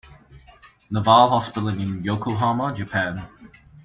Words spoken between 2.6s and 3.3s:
Japan.